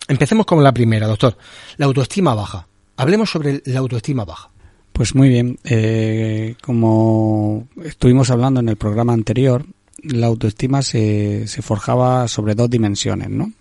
[0.09, 1.37] Empecemos con la primera, doctor.
[1.77, 2.67] La autoestima baja.
[2.97, 4.51] Hablemos sobre la autoestima baja.
[4.93, 9.65] Pues muy bien, eh, como estuvimos hablando en el programa anterior,
[10.03, 13.53] la autoestima se, se forjaba sobre dos dimensiones, ¿no?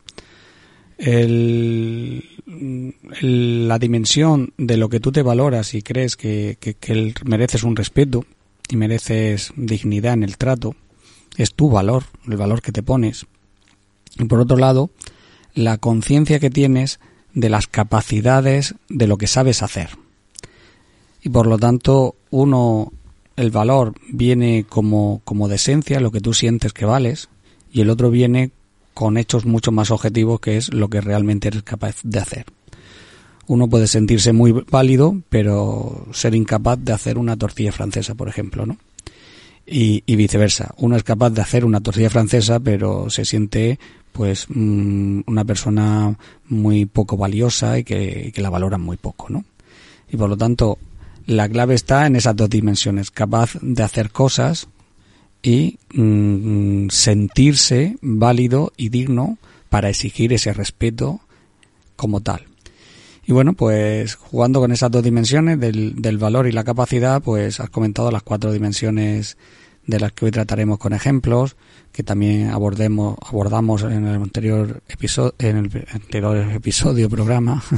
[3.22, 8.26] La dimensión de lo que tú te valoras y crees que, que, mereces un respeto
[8.68, 10.76] y mereces dignidad en el trato,
[11.38, 13.28] es tu valor, el valor que te pones.
[14.18, 14.90] Y por otro lado,
[15.58, 17.00] la conciencia que tienes
[17.34, 19.90] de las capacidades de lo que sabes hacer.
[21.24, 22.94] Y por lo tanto, uno,
[23.36, 27.28] el valor viene como, como de esencia, lo que tú sientes que vales,
[27.72, 28.52] y el otro viene
[28.94, 32.46] con hechos mucho más objetivos, que es lo que realmente eres capaz de hacer.
[33.48, 38.68] Uno puede sentirse muy válido, pero ser incapaz de hacer una tortilla francesa, por ejemplo,
[38.68, 38.78] ¿no?
[39.66, 40.76] Y, y viceversa.
[40.78, 43.80] Uno es capaz de hacer una tortilla francesa, pero se siente
[44.18, 46.18] pues mm, una persona
[46.50, 49.46] muy poco valiosa y que, que la valoran muy poco, ¿no?
[50.10, 50.80] Y por lo tanto,
[51.28, 54.68] la clave está en esas dos dimensiones, capaz de hacer cosas
[55.44, 59.38] y mm, sentirse válido y digno
[59.70, 61.20] para exigir ese respeto
[61.96, 62.46] como tal.
[63.26, 67.60] Y bueno, pues jugando con esas dos dimensiones del, del valor y la capacidad, pues
[67.60, 69.38] has comentado las cuatro dimensiones
[69.88, 71.56] de las que hoy trataremos con ejemplos,
[71.92, 77.64] que también abordemos, abordamos en el anterior episodio, en el anterior episodio, programa.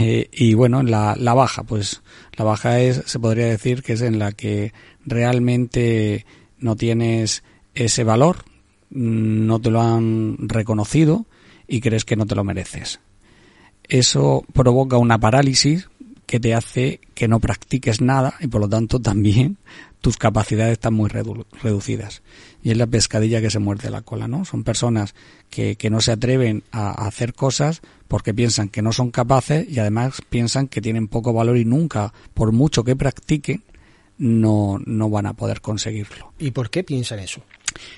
[0.00, 2.02] Eh, y bueno, la, la baja, pues
[2.36, 4.72] la baja es, se podría decir que es en la que
[5.04, 6.26] realmente
[6.58, 8.38] no tienes ese valor,
[8.90, 11.24] no te lo han reconocido
[11.68, 12.98] y crees que no te lo mereces.
[13.84, 15.88] Eso provoca una parálisis
[16.26, 19.56] que te hace que no practiques nada y por lo tanto también
[20.06, 22.22] tus capacidades están muy redu- reducidas.
[22.62, 24.44] Y es la pescadilla que se muerde la cola, ¿no?
[24.44, 25.16] Son personas
[25.50, 29.68] que, que no se atreven a, a hacer cosas porque piensan que no son capaces
[29.68, 33.64] y además piensan que tienen poco valor y nunca, por mucho que practiquen,
[34.16, 36.32] no, no van a poder conseguirlo.
[36.38, 37.42] ¿Y por qué piensan eso?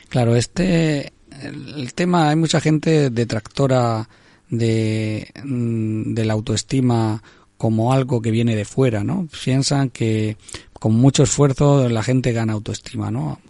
[0.09, 1.13] Claro, este
[1.43, 4.09] el, el tema hay mucha gente detractora
[4.49, 7.23] de, mm, de la autoestima
[7.59, 9.27] como algo que viene de fuera, ¿no?
[9.45, 10.37] Piensan que
[10.79, 13.41] con mucho esfuerzo la gente gana autoestima, ¿no?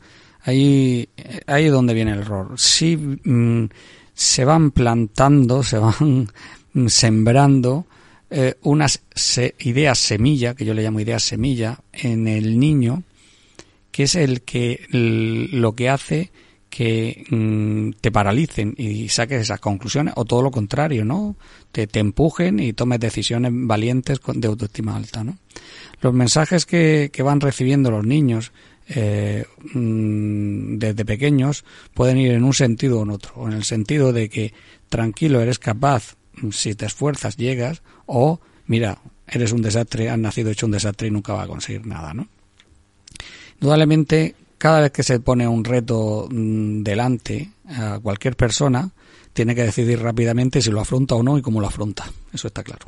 [0.42, 1.08] Ahí,
[1.46, 2.52] ahí es donde viene el error.
[2.56, 3.64] Sí, mm,
[4.14, 6.28] se van plantando, se van
[6.88, 7.86] sembrando
[8.30, 13.02] eh, unas se- ideas semilla, que yo le llamo ideas semilla, en el niño,
[13.90, 16.30] que es el que lo que hace
[16.70, 21.36] que mm, te paralicen y saques esas conclusiones o todo lo contrario, ¿no?
[21.72, 25.38] Te, te empujen y tomes decisiones valientes de autoestima alta, ¿no?
[26.00, 28.52] Los mensajes que, que van recibiendo los niños
[28.90, 34.12] eh, mm, desde pequeños pueden ir en un sentido o en otro, en el sentido
[34.12, 34.54] de que
[34.88, 40.50] tranquilo, eres capaz, mm, si te esfuerzas llegas, o mira, eres un desastre, has nacido
[40.50, 42.28] hecho un desastre y nunca va a conseguir nada, ¿no?
[43.60, 48.90] Indudablemente, cada vez que se pone un reto mm, delante a cualquier persona,
[49.34, 52.10] tiene que decidir rápidamente si lo afronta o no y cómo lo afronta.
[52.32, 52.86] Eso está claro.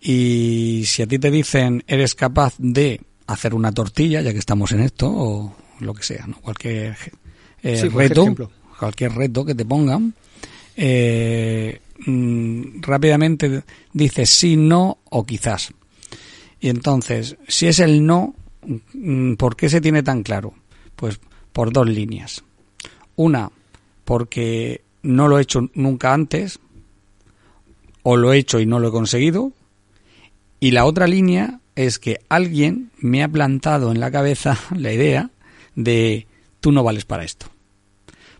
[0.00, 4.72] Y si a ti te dicen eres capaz de hacer una tortilla, ya que estamos
[4.72, 6.40] en esto, o lo que sea, ¿no?
[6.40, 6.96] Cualquier
[7.62, 8.50] eh, Sí, reto, ejemplo.
[8.78, 10.14] cualquier reto que te pongan,
[10.76, 13.62] eh, mm, rápidamente
[13.92, 15.72] dices sí, no o quizás.
[16.60, 18.34] Y entonces, si es el no,
[18.94, 20.54] mm, ¿por qué se tiene tan claro?
[20.96, 21.20] Pues
[21.52, 22.42] por dos líneas.
[23.16, 23.50] Una,
[24.04, 26.60] porque no lo he hecho nunca antes,
[28.04, 29.52] o lo he hecho y no lo he conseguido.
[30.60, 35.30] Y la otra línea es que alguien me ha plantado en la cabeza la idea
[35.74, 36.26] de
[36.60, 37.46] tú no vales para esto.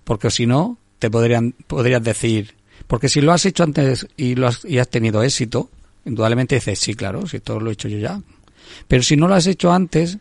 [0.05, 2.55] Porque si no, te podrían, podrías decir,
[2.87, 5.70] porque si lo has hecho antes y, lo has, y has tenido éxito,
[6.05, 8.20] indudablemente dices, sí, claro, si todo lo he hecho yo ya.
[8.88, 10.17] Pero si no lo has hecho antes,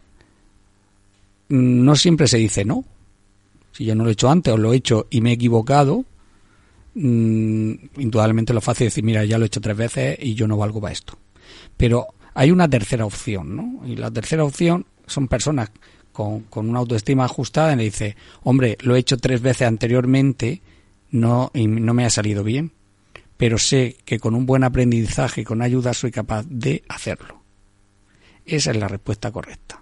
[1.50, 2.86] mm, no siempre se dice no.
[3.72, 6.04] Si yo no lo he hecho antes o lo he hecho y me he equivocado,
[6.96, 10.48] mm, indudablemente lo fácil es decir, mira, ya lo he hecho tres veces y yo
[10.48, 11.18] no valgo para esto.
[11.78, 13.88] Pero hay una tercera opción, ¿no?
[13.88, 15.72] Y la tercera opción son personas
[16.12, 20.62] con, con una autoestima ajustada y le dice, hombre, lo he hecho tres veces anteriormente
[21.12, 22.72] no, y no me ha salido bien,
[23.38, 27.42] pero sé que con un buen aprendizaje y con ayuda soy capaz de hacerlo.
[28.46, 29.82] Esa es la respuesta correcta.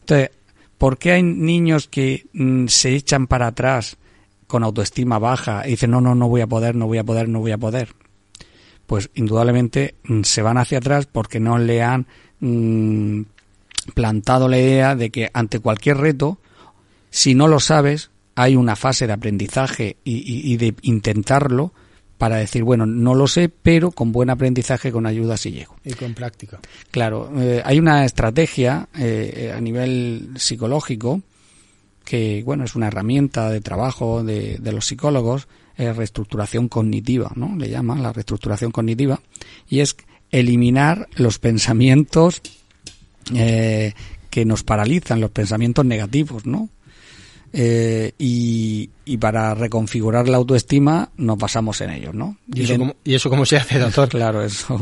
[0.00, 0.30] Entonces,
[0.78, 3.96] ¿por qué hay niños que mm, se echan para atrás
[4.46, 7.28] con autoestima baja y dicen, no, no, no voy a poder, no voy a poder,
[7.28, 7.94] no voy a poder?
[8.86, 12.06] Pues indudablemente mm, se van hacia atrás porque no le han
[12.40, 13.22] mm,
[13.94, 16.38] plantado la idea de que ante cualquier reto,
[17.10, 21.72] si no lo sabes, hay una fase de aprendizaje y, y- y de intentarlo
[22.18, 25.74] para decir, bueno, no lo sé, pero con buen aprendizaje, con ayuda sí llego.
[25.84, 26.60] Y con práctica.
[26.92, 31.20] Claro, eh, hay una estrategia eh, a nivel psicológico
[32.04, 37.56] que, bueno, es una herramienta de trabajo de, de los psicólogos, eh, reestructuración cognitiva, ¿no?
[37.56, 39.20] Le llaman la reestructuración cognitiva,
[39.68, 39.96] y es
[40.30, 42.40] eliminar los pensamientos
[43.34, 43.92] eh,
[44.30, 46.68] que nos paralizan, los pensamientos negativos, ¿no?
[47.54, 52.38] Eh, y, y para reconfigurar la autoestima nos basamos en ellos, ¿no?
[52.54, 54.08] ¿Y eso, de- cómo, ¿Y eso cómo se hace, doctor?
[54.08, 54.80] Claro, eso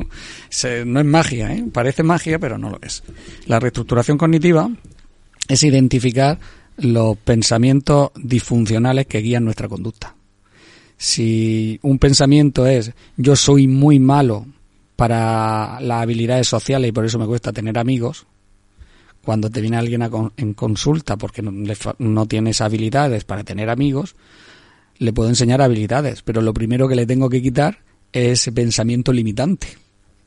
[0.51, 1.65] se- no es magia, ¿eh?
[1.73, 3.03] parece magia, pero no lo es.
[3.47, 4.71] La reestructuración cognitiva
[5.49, 6.39] es identificar
[6.77, 10.15] los pensamientos disfuncionales que guían nuestra conducta.
[11.03, 14.45] Si un pensamiento es yo soy muy malo
[14.97, 18.27] para las habilidades sociales y por eso me cuesta tener amigos,
[19.25, 21.53] cuando te viene alguien a con- en consulta porque no,
[21.99, 24.15] no tienes habilidades para tener amigos,
[24.99, 27.79] le puedo enseñar habilidades, pero lo primero que le tengo que quitar
[28.13, 29.69] es ese pensamiento limitante,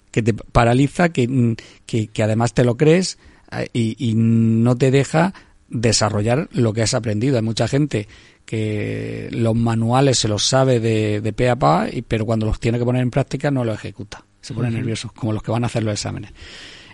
[0.09, 3.19] que te paraliza, que, mm, que, que además te lo crees
[3.51, 5.35] eh, y, y no te deja
[5.69, 7.35] desarrollar lo que has aprendido.
[7.35, 8.07] Hay mucha gente
[8.53, 12.59] que los manuales se los sabe de, de pe a pa, y- pero cuando los
[12.59, 14.23] tiene que poner en práctica no los ejecuta.
[14.41, 16.31] Se pone nervioso, como los que van a hacer los exámenes.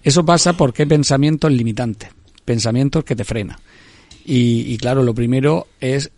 [0.01, 2.09] Eso pasa porque hay pensamientos limitantes,
[2.45, 3.57] pensamientos que te frenan.
[4.23, 6.11] Y, y claro, lo primero es,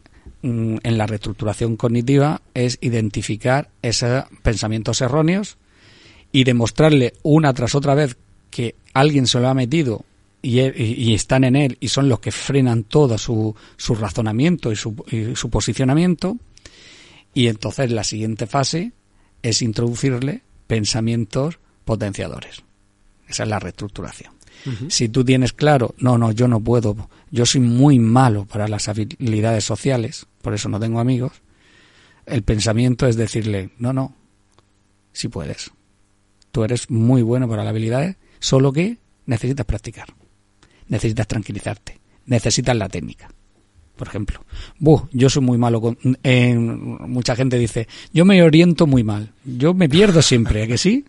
[0.43, 5.57] mm, en la reestructuración cognitiva, es identificar esos pensamientos erróneos
[6.31, 8.15] y demostrarle una tras otra vez
[8.51, 10.05] que alguien se lo ha metido
[10.41, 13.95] y, e- y- y están en él y son los que frenan todo su, su
[13.95, 16.37] razonamiento y su, y su posicionamiento.
[17.33, 18.91] Y entonces la siguiente fase
[19.41, 22.63] es introducirle pensamientos potenciadores.
[23.27, 24.33] Esa es la reestructuración.
[24.89, 28.87] Si tú tienes claro, no, no, yo no puedo, yo soy muy malo para las
[28.89, 31.31] habilidades sociales, por eso no tengo amigos,
[32.27, 34.13] el pensamiento es decirle, no, no,
[35.13, 35.71] si puedes.
[36.51, 40.13] Tú eres muy bueno para las habilidades, solo que necesitas practicar,
[40.91, 43.29] necesitas tranquilizarte, necesitas la técnica.
[43.95, 44.43] Por ejemplo,
[44.79, 45.97] Buh, yo soy muy malo con...
[46.23, 50.77] eh, mucha gente dice, yo me oriento muy mal, yo me pierdo siempre, ¿a que
[50.77, 51.05] sí?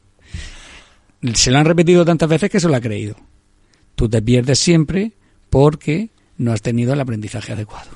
[1.34, 3.16] Se lo han repetido tantas veces que se lo ha creído.
[3.94, 5.12] Tú te pierdes siempre
[5.50, 7.90] porque no has tenido el aprendizaje adecuado,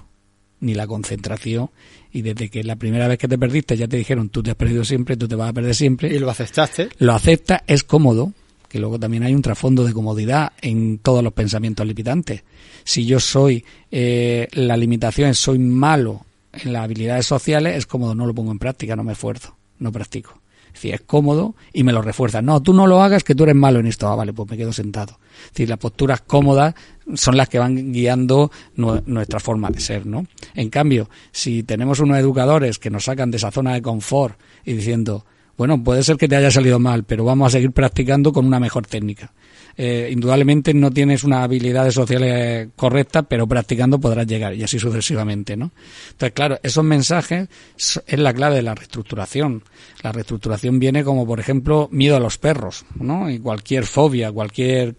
[0.60, 1.70] ni la concentración,
[2.12, 4.56] y desde que la primera vez que te perdiste ya te dijeron, tú te has
[4.56, 6.88] perdido siempre, tú te vas a perder siempre, Y lo aceptaste.
[6.98, 8.32] lo acepta, es cómodo,
[8.76, 12.42] que luego también hay un trasfondo de comodidad en todos los pensamientos limitantes.
[12.84, 18.26] Si yo soy, eh, la limitación soy malo en las habilidades sociales, es cómodo, no
[18.26, 20.42] lo pongo en práctica, no me esfuerzo, no practico.
[20.66, 22.42] Es decir, es cómodo y me lo refuerza.
[22.42, 24.08] No, tú no lo hagas, que tú eres malo en esto.
[24.08, 25.18] Ah, vale, pues me quedo sentado.
[25.46, 26.74] Es decir, las posturas cómodas
[27.14, 30.26] son las que van guiando nue- nuestra forma de ser, ¿no?
[30.54, 34.74] En cambio, si tenemos unos educadores que nos sacan de esa zona de confort y
[34.74, 35.24] diciendo,
[35.56, 38.60] bueno, puede ser que te haya salido mal, pero vamos a seguir practicando con una
[38.60, 39.32] mejor técnica.
[39.78, 45.56] Eh, indudablemente no tienes unas habilidades sociales correctas, pero practicando podrás llegar y así sucesivamente,
[45.56, 45.70] ¿no?
[46.12, 49.62] Entonces, claro, esos mensajes es la clave de la reestructuración.
[50.02, 53.28] La reestructuración viene como, por ejemplo, miedo a los perros, ¿no?
[53.30, 54.94] Y cualquier fobia, cualquier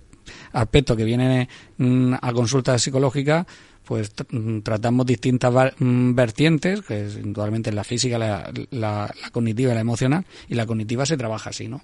[0.52, 3.48] aspecto que viene mm, a consulta psicológica,
[3.88, 9.72] pues mm, tratamos distintas mm, vertientes, que es indudablemente la física, la, la- la cognitiva
[9.72, 11.82] y la emocional, y la cognitiva se trabaja así, ¿no?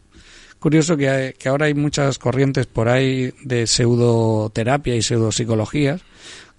[0.59, 6.01] Curioso que, hay- que ahora hay muchas corrientes por ahí de pseudoterapia y pseudopsicologías,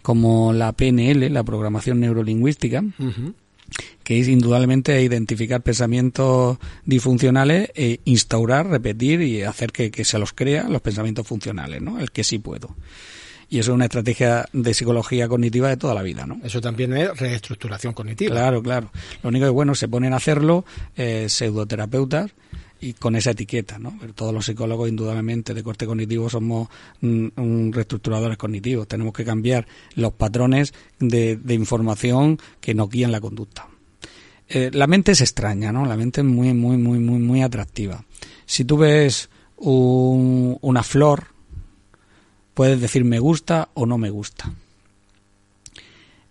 [0.02, 2.82] como la PNL, la programación neurolingüística,
[4.02, 10.32] que es indudablemente identificar pensamientos disfuncionales e instaurar, repetir y hacer que, que se los
[10.34, 11.98] crea los pensamientos funcionales, ¿no?
[11.98, 12.76] El que sí puedo.
[13.54, 16.40] Y eso es una estrategia de psicología cognitiva de toda la vida, ¿no?
[16.42, 18.32] Eso también es reestructuración cognitiva.
[18.34, 18.90] Claro, claro.
[19.22, 20.64] Lo único que, bueno, se ponen a hacerlo
[20.96, 22.32] eh, pseudoterapeutas
[22.80, 23.96] y con esa etiqueta, ¿no?
[24.00, 26.68] Pero todos los psicólogos, indudablemente, de corte cognitivo, somos
[27.00, 28.88] mm, mm, reestructuradores cognitivos.
[28.88, 33.68] Tenemos que cambiar los patrones de, de información que nos guían la conducta.
[34.48, 35.86] Eh, la mente es extraña, ¿no?
[35.86, 38.04] La mente es muy, muy, muy, muy, muy atractiva.
[38.46, 41.28] Si tú ves un- una flor,
[42.54, 44.52] puedes decir me gusta o no me gusta.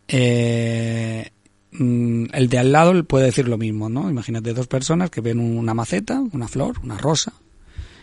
[0.08, 1.30] Eh,
[1.72, 4.10] mm, el de al lado puede decir lo mismo, ¿no?
[4.10, 7.34] Imagínate dos personas que ven una maceta, una flor, una rosa,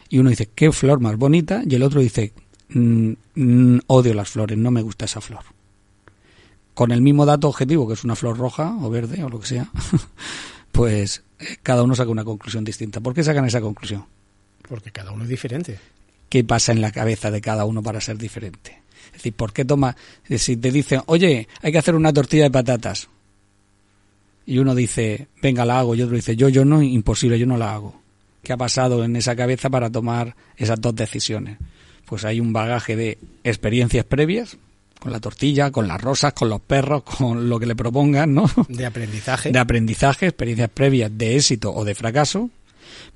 [0.09, 2.33] y uno dice, qué flor más bonita, y el otro dice,
[2.71, 5.45] "Mm, mm, odio las flores, no me gusta esa flor.
[6.75, 9.47] Con el mismo dato objetivo, que es una flor roja o verde o lo que
[9.47, 9.71] sea,
[10.73, 13.01] pues eh, cada uno saca una conclusión distinta.
[13.01, 14.05] ¿Por qué sacan esa conclusión?
[14.69, 15.79] Porque cada uno es diferente.
[16.31, 18.81] Qué pasa en la cabeza de cada uno para ser diferente.
[19.07, 19.95] Es decir, ¿por qué toma,
[20.39, 23.09] si te dicen, oye, hay que hacer una tortilla de patatas,
[24.47, 27.57] y uno dice, venga, la hago, y otro dice, yo, yo no, imposible, yo no
[27.57, 28.01] la hago.
[28.43, 31.59] ¿Qué ha pasado en esa cabeza para tomar esas dos decisiones?
[32.07, 34.57] Pues hay un bagaje de experiencias previas,
[34.99, 38.51] con la tortilla, con las rosas, con los perros, con lo que le propongan, ¿no?
[38.69, 39.51] De aprendizaje.
[39.51, 42.51] de aprendizaje, experiencias previas de éxito o de fracaso,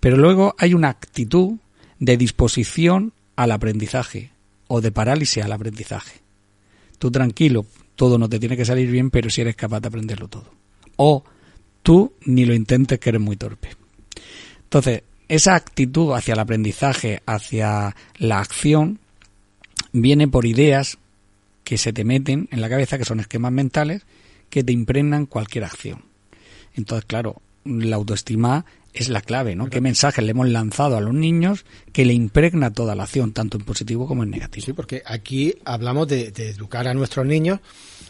[0.00, 1.56] pero luego hay una actitud
[1.98, 4.30] de disposición al aprendizaje
[4.68, 6.20] o de parálisis al aprendizaje.
[6.98, 10.28] Tú tranquilo, todo no te tiene que salir bien, pero si eres capaz de aprenderlo
[10.28, 10.50] todo.
[10.96, 11.24] O
[11.82, 13.70] tú ni lo intentes que eres muy torpe.
[14.64, 18.98] Entonces, esa actitud hacia el aprendizaje, hacia la acción,
[19.92, 20.98] viene por ideas
[21.62, 24.02] que se te meten en la cabeza, que son esquemas mentales,
[24.50, 26.02] que te impregnan cualquier acción.
[26.74, 29.68] Entonces, claro, la autoestima es la clave, ¿no?
[29.68, 33.58] ¿Qué mensajes le hemos lanzado a los niños que le impregna toda la acción, tanto
[33.58, 34.64] en positivo como en negativo?
[34.64, 37.58] Sí, porque aquí hablamos de, de educar a nuestros niños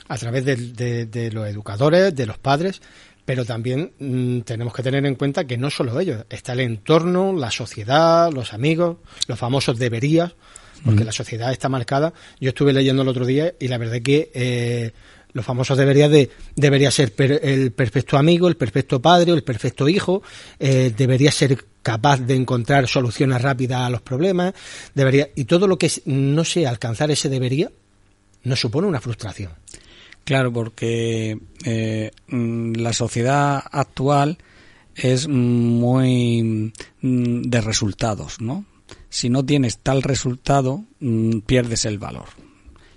[0.08, 2.82] a través de, de los educadores, de los padres,
[3.24, 7.32] pero también mm, tenemos que tener en cuenta que no solo ellos, está el entorno,
[7.32, 10.34] la sociedad, los amigos, los famosos deberías,
[10.84, 12.12] porque la sociedad está marcada.
[12.40, 14.92] Yo estuve leyendo el otro día y la verdad que eh,
[15.34, 19.88] los famosos deberías de debería ser per- el perfecto amigo, el perfecto padre, el perfecto
[19.88, 20.22] hijo,
[20.58, 24.54] eh, debería ser capaz de encontrar soluciones rápidas a los problemas,
[24.94, 27.70] debería y todo lo que no sea alcanzar ese debería
[28.44, 29.52] nos supone una frustración.
[30.24, 34.38] Claro, porque eh, mm, la sociedad actual
[34.94, 36.72] es muy
[37.02, 38.64] mm, de resultados, ¿no?
[39.10, 42.26] Si no tienes tal resultado, mm, pierdes el valor.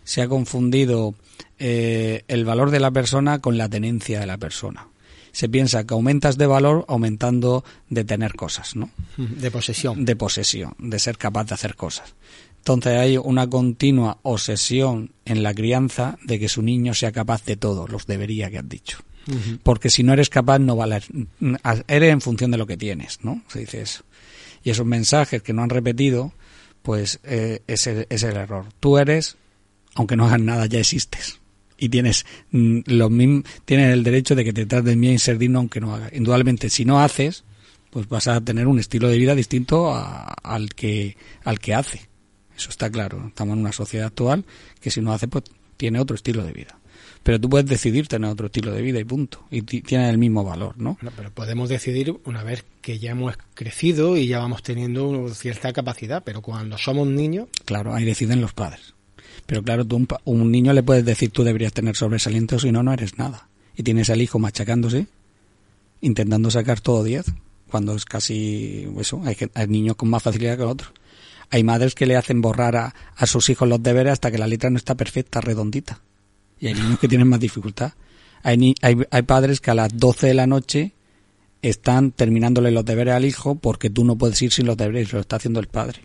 [0.03, 1.15] Se ha confundido
[1.59, 4.87] eh, el valor de la persona con la tenencia de la persona.
[5.31, 8.89] Se piensa que aumentas de valor aumentando de tener cosas, ¿no?
[9.17, 10.05] De posesión.
[10.05, 12.15] de posesión, de ser capaz de hacer cosas.
[12.57, 17.55] Entonces hay una continua obsesión en la crianza de que su niño sea capaz de
[17.55, 18.97] todo, los debería que has dicho.
[19.63, 21.01] Porque si no eres capaz, no vale.
[21.87, 23.41] Eres en función de lo que tienes, ¿no?
[23.47, 24.03] Se dice eso.
[24.63, 26.33] Y esos mensajes que no han repetido,
[26.81, 28.65] pues eh, es, el, es el error.
[28.79, 29.37] Tú eres,
[29.95, 31.39] aunque no hagas nada, ya existes.
[31.77, 35.37] Y tienes, mm, lo mismo, tienes el derecho de que te traten bien y ser
[35.37, 36.11] digno aunque no hagas.
[36.13, 37.43] Indudablemente, si no haces,
[37.91, 42.01] pues vas a tener un estilo de vida distinto a- al que al que hace.
[42.57, 43.27] Eso está claro.
[43.27, 44.43] Estamos en una sociedad actual
[44.81, 45.43] que si no hace, pues
[45.77, 46.79] tiene otro estilo de vida.
[47.21, 49.45] Pero tú puedes decidir tener otro estilo de vida y punto.
[49.51, 50.97] Y ti- tiene el mismo valor, ¿no?
[51.01, 55.73] Bueno, pero podemos decidir una vez que ya hemos crecido y ya vamos teniendo cierta
[55.73, 58.95] capacidad, pero cuando somos niños, Claro, ahí deciden los padres.
[59.47, 62.71] Pero claro, tú un, un niño le puedes decir tú deberías tener sobresaliente o si
[62.71, 63.47] no, no eres nada.
[63.75, 65.07] Y tienes al hijo machacándose,
[66.01, 67.25] intentando sacar todo 10,
[67.69, 69.21] cuando es casi eso.
[69.25, 70.91] Hay, hay niños con más facilidad que otros.
[71.49, 74.47] Hay madres que le hacen borrar a, a sus hijos los deberes hasta que la
[74.47, 76.01] letra no está perfecta, redondita.
[76.59, 77.93] Y hay niños que tienen más dificultad.
[78.43, 80.93] Hay, hay, hay padres que a las 12 de la noche
[81.61, 85.19] están terminándole los deberes al hijo porque tú no puedes ir sin los deberes, lo
[85.19, 86.01] está haciendo el padre.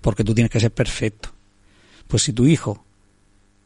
[0.00, 1.33] Porque tú tienes que ser perfecto.
[2.08, 2.84] Pues si tu hijo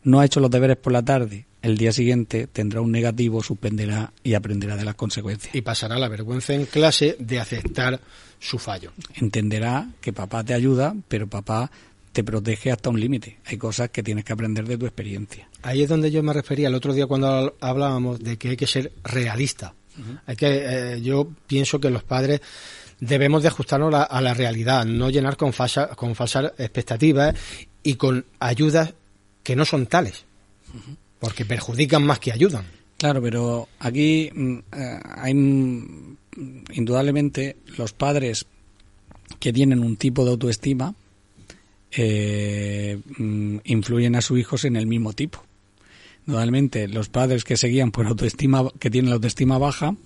[0.05, 4.13] no ha hecho los deberes por la tarde, el día siguiente tendrá un negativo, suspenderá
[4.23, 5.55] y aprenderá de las consecuencias.
[5.55, 8.01] y pasará la vergüenza en clase de aceptar
[8.39, 8.93] su fallo.
[9.17, 11.71] Entenderá que papá te ayuda, pero papá
[12.13, 13.39] te protege hasta un límite.
[13.45, 15.49] Hay cosas que tienes que aprender de tu experiencia.
[15.63, 18.67] Ahí es donde yo me refería el otro día cuando hablábamos de que hay que
[18.67, 19.75] ser realista.
[20.27, 20.47] Hay que,
[20.95, 22.41] eh, yo pienso que los padres
[23.01, 27.35] debemos de ajustarnos a la realidad, no llenar con, falsa- con falsas expectativas
[27.89, 28.93] y con ayudas
[29.43, 30.27] que no son tales,
[31.21, 32.67] porque perjudican más que ayudan.
[32.99, 36.17] Claro, pero aquí mm, eh, hay mm,
[36.75, 38.45] indudablemente los padres
[39.41, 40.95] que tienen un tipo de autoestima
[41.91, 45.43] eh, mm, influyen a sus hijos en el mismo tipo.
[46.27, 49.97] Indudablemente los padres que se guían por autoestima, que tienen la autoestima baja,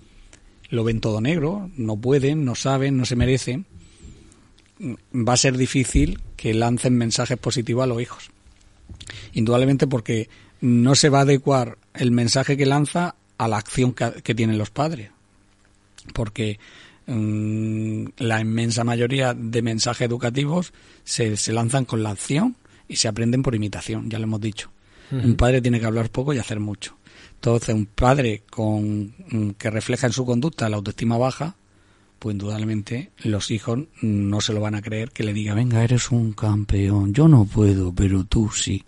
[0.70, 3.66] lo ven todo negro, no pueden, no saben, no se merecen.
[4.82, 8.30] Va a ser difícil que lancen mensajes positivos a los hijos
[9.32, 10.28] indudablemente porque
[10.60, 14.58] no se va a adecuar el mensaje que lanza a la acción que, que tienen
[14.58, 15.10] los padres.
[16.14, 16.58] Porque
[17.06, 20.72] mm, la inmensa mayoría de mensajes educativos
[21.04, 22.56] se, se lanzan con la acción
[22.88, 24.70] y se aprenden por imitación, ya lo hemos dicho.
[25.10, 26.96] Un padre tiene que hablar poco y hacer mucho.
[27.34, 31.54] Entonces, un padre con mm, que refleja en su conducta la autoestima baja,
[32.22, 36.12] pues indudablemente los hijos no se lo van a creer que le diga, venga, eres
[36.12, 38.84] un campeón, yo no puedo, pero tú sí.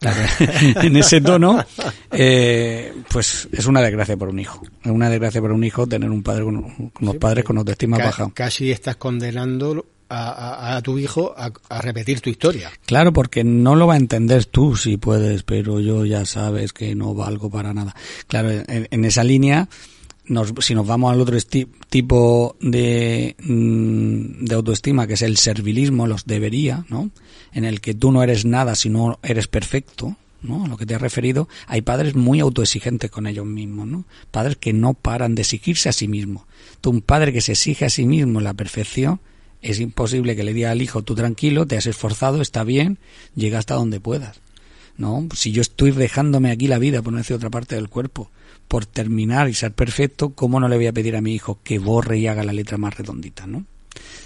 [0.00, 0.20] Claro,
[0.82, 1.62] en ese tono,
[2.10, 4.62] eh, pues es una desgracia para un hijo.
[4.82, 7.98] Es una desgracia para un hijo tener un padre con, con unos padres con autoestima
[7.98, 8.30] baja.
[8.34, 10.30] Casi estás condenando a,
[10.72, 12.70] a- a tu hijo a, a repetir tu historia.
[12.86, 16.94] Claro, porque no lo va a entender tú si puedes, pero yo ya sabes que
[16.94, 17.94] no valgo para nada.
[18.26, 19.68] Claro, en, en esa línea,
[20.30, 21.36] nos- si nos vamos al otro
[21.88, 27.10] tipo de, mm, de autoestima, que es el servilismo, los debería, ¿no?
[27.52, 30.64] En el que tú no eres nada si no eres perfecto, ¿no?
[30.64, 34.04] A lo que te has referido, hay padres muy autoexigentes con ellos mismos, ¿no?
[34.30, 36.44] Padres que no paran de exigirse a sí mismos.
[36.80, 39.20] Tú, un padre que se exige a sí mismo la perfección,
[39.62, 42.98] es imposible que le diga al hijo, tú tranquilo, te has esforzado, está bien,
[43.34, 44.40] llega hasta donde puedas.
[44.96, 45.26] ¿no?
[45.34, 48.30] Si yo estoy dejándome aquí la vida, por no decir otra parte del cuerpo,
[48.70, 51.80] por terminar y ser perfecto, ¿cómo no le voy a pedir a mi hijo que
[51.80, 53.64] borre y haga la letra más redondita, ¿no?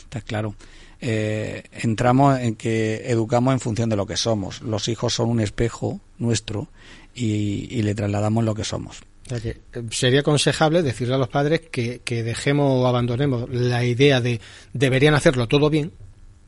[0.02, 0.54] Está claro.
[1.00, 4.61] Eh, entramos en que educamos en función de lo que somos.
[4.61, 6.68] Los hijos son un espejo nuestro
[7.14, 9.00] y, le trasladamos lo que somos.
[9.30, 9.57] Eh,
[9.90, 14.42] sería aconsejable decirle a los padres que, que dejemos o abandonemos la idea de
[14.74, 15.90] deberían hacerlo todo bien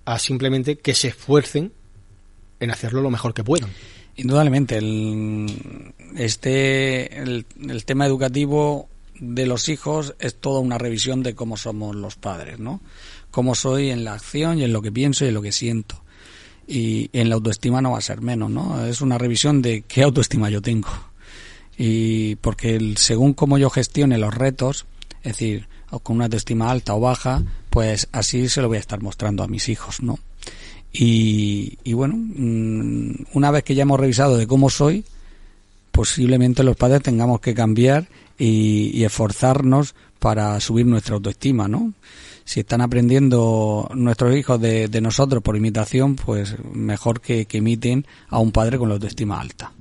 [0.04, 1.72] a simplemente que se esfuercen
[2.61, 3.70] en hacerlo lo mejor que puedan.
[4.16, 7.44] Indudablemente, el, este, el,
[7.85, 12.81] tema educativo de los hijos es toda una revisión de cómo somos los padres, ¿no?
[13.31, 16.02] Cómo soy en la acción y en lo que pienso y en lo que siento.
[16.66, 18.87] Y en la autoestima no va a ser menos, ¿no?
[18.87, 20.88] Es una revisión de qué autoestima yo tengo.
[21.76, 24.87] Y porque el- según cómo yo gestione los retos,
[25.18, 25.68] es decir,
[26.02, 29.48] con una autoestima alta o baja, pues así se lo voy a estar mostrando a
[29.48, 30.18] mis hijos, ¿no?
[30.98, 35.04] Y, y bueno, mm, una vez que ya hemos revisado de cómo soy,
[35.96, 38.06] posiblemente los padres tengamos que cambiar
[38.38, 41.92] y, esforzarnos para subir nuestra autoestima, ¿no?
[42.44, 48.52] Si están aprendiendo nuestros hijos de, nosotros por imitación, pues mejor que, imiten a un
[48.52, 49.72] padre con la autoestima alta.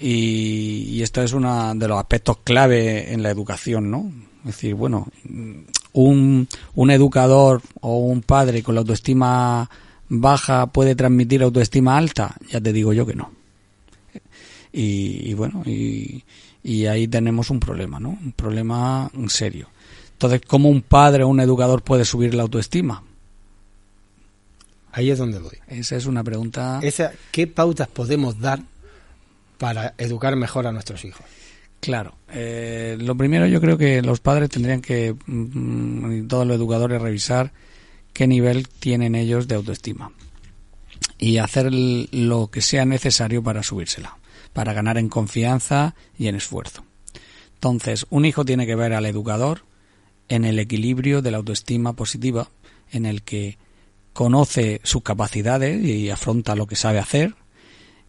[0.00, 4.10] Y, esto es uno de los aspectos clave en la educación, ¿no?
[4.40, 5.08] Es decir, bueno,
[5.92, 9.68] un, un educador o un padre con la autoestima
[10.08, 12.36] baja puede transmitir autoestima alta?
[12.50, 13.32] Ya te digo yo que no.
[14.72, 16.24] Y, y bueno, y,
[16.62, 18.10] y ahí tenemos un problema, ¿no?
[18.10, 19.68] Un problema serio.
[20.12, 23.02] Entonces, ¿cómo un padre o un educador puede subir la autoestima?
[24.92, 25.56] Ahí es donde voy.
[25.68, 26.80] Esa es una pregunta.
[26.82, 28.60] Esa, ¿Qué pautas podemos dar
[29.56, 31.24] para educar mejor a nuestros hijos?
[31.80, 32.14] Claro.
[32.32, 37.00] Eh, lo primero yo creo que los padres tendrían que, mm, y todos los educadores,
[37.00, 37.52] revisar
[38.18, 40.10] qué nivel tienen ellos de autoestima
[41.20, 44.18] y hacer lo que sea necesario para subírsela,
[44.52, 46.82] para ganar en confianza y en esfuerzo.
[47.54, 49.60] Entonces, un hijo tiene que ver al educador
[50.28, 52.48] en el equilibrio de la autoestima positiva,
[52.90, 53.56] en el que
[54.14, 57.36] conoce sus capacidades y afronta lo que sabe hacer,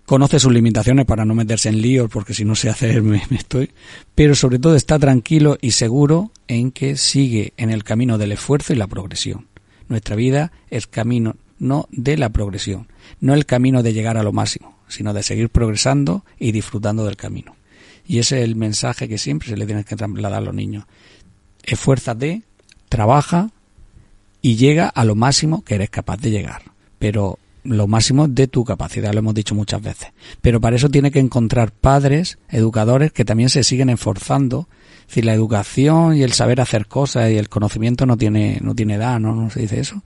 [0.08, 3.70] conoce sus limitaciones para no meterse en líos, porque si no sé hacer me estoy,
[4.16, 8.74] pero sobre todo está tranquilo y seguro en que sigue en el camino del esfuerzo
[8.74, 9.49] y la progresión.
[9.90, 12.88] Nuestra vida es camino no de la progresión,
[13.20, 17.18] no el camino de llegar a lo máximo, sino de seguir progresando y disfrutando del
[17.18, 17.56] camino.
[18.08, 20.86] Y ese es el mensaje que siempre se le tiene que trasladar a los niños.
[21.64, 22.44] Esfuérzate,
[22.88, 23.52] trabaja
[24.42, 26.64] y llega a lo máximo que eres capaz de llegar.
[26.98, 27.38] Pero
[27.70, 30.10] lo máximo de tu capacidad, lo hemos dicho muchas veces.
[30.42, 34.68] Pero para eso tiene que encontrar padres, educadores que también se siguen esforzando.
[35.08, 38.96] Si la educación y el saber hacer cosas y el conocimiento no tiene, no tiene
[38.96, 39.34] edad, ¿no?
[39.34, 40.04] No se dice eso.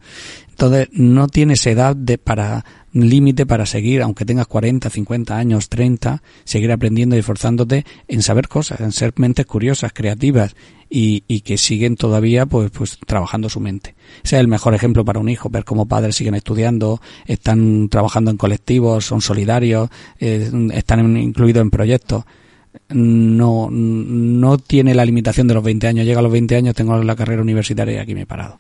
[0.50, 6.22] Entonces, no tienes edad de, para, límite para seguir, aunque tengas 40, 50 años, 30,
[6.44, 10.56] seguir aprendiendo y esforzándote en saber cosas, en ser mentes curiosas, creativas
[10.90, 13.96] y, que siguen todavía pues, pues trabajando su mente.
[14.24, 18.30] Ese es el mejor ejemplo para un hijo, ver cómo padres siguen estudiando, están trabajando
[18.30, 22.26] en colectivos, son solidarios, eh, están incluidos en proyectos.
[22.90, 26.06] No, no tiene la limitación de los 20 años.
[26.06, 28.60] Llega a los 20 años, tengo la carrera universitaria y aquí me he parado.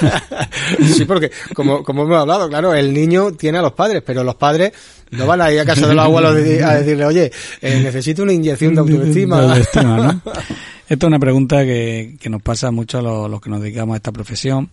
[0.95, 4.37] Sí, porque como, como hemos hablado, claro, el niño tiene a los padres, pero los
[4.37, 4.73] padres
[5.11, 8.35] no van a ir a casa de los abuelos a decirle, oye, eh, necesito una
[8.35, 9.41] inyección de autoestima.
[9.41, 10.23] De autoestima, ¿no?
[10.89, 13.95] Esta es una pregunta que, que nos pasa mucho a los, los que nos dedicamos
[13.95, 14.71] a esta profesión,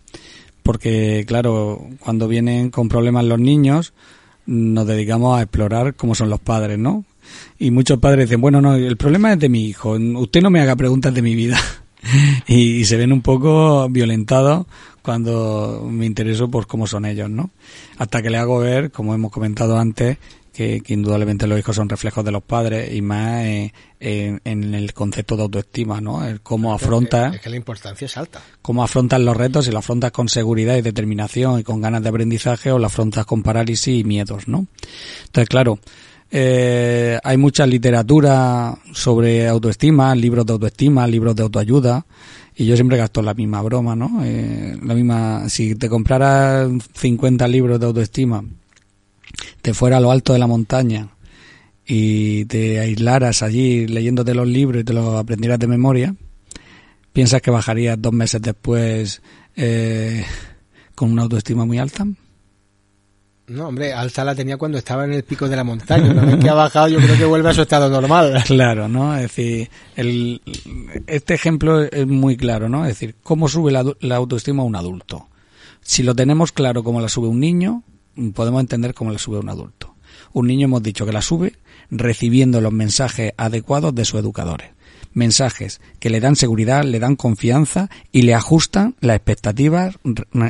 [0.62, 3.94] porque claro, cuando vienen con problemas los niños,
[4.46, 7.06] nos dedicamos a explorar cómo son los padres, ¿no?
[7.60, 10.62] Y muchos padres dicen, bueno, no, el problema es de mi hijo, usted no me
[10.62, 11.60] haga preguntas de mi vida.
[12.48, 14.66] y, y se ven un poco violentados
[15.02, 17.52] cuando me intereso por cómo son ellos, ¿no?
[17.98, 20.18] Hasta que le hago ver, como hemos comentado antes,
[20.54, 24.76] que, que indudablemente los hijos son reflejos de los padres y más eh, en, en
[24.76, 26.24] el concepto de autoestima, ¿no?
[26.26, 28.42] El cómo afronta Es que la importancia es alta.
[28.62, 32.10] cómo afrontas los retos, si lo afrontas con seguridad y determinación y con ganas de
[32.10, 34.68] aprendizaje o lo afrontas con parálisis y miedos, ¿no?
[35.26, 35.80] Entonces, claro,
[36.34, 42.06] eh, hay mucha literatura sobre autoestima, libros de autoestima, libros de autoayuda,
[42.56, 44.22] y yo siempre gasto la misma broma, ¿no?
[44.24, 48.44] Eh, la misma, si te compraras 50 libros de autoestima,
[49.62, 51.10] te fuera a lo alto de la montaña
[51.86, 56.16] y te aislaras allí leyéndote los libros y te los aprendieras de memoria,
[57.14, 59.22] ¿Piensas que bajarías dos meses después
[59.56, 60.26] eh,
[60.96, 62.08] con una autoestima muy alta?
[63.48, 66.12] No, hombre, alta la tenía cuando estaba en el pico de la montaña.
[66.12, 68.42] Una vez que ha bajado, yo creo que vuelve a su estado normal.
[68.48, 69.16] Claro, ¿no?
[69.16, 70.42] Es decir, el,
[71.08, 72.86] este ejemplo es muy claro, ¿no?
[72.86, 75.28] Es decir, ¿cómo sube la, la autoestima un adulto?
[75.82, 77.84] Si lo tenemos claro como la sube un niño,
[78.34, 79.96] podemos entender cómo la sube un adulto.
[80.32, 81.54] Un niño hemos dicho que la sube
[81.90, 84.70] recibiendo los mensajes adecuados de sus educadores.
[85.14, 89.98] Mensajes que le dan seguridad, le dan confianza y le ajustan las expectativas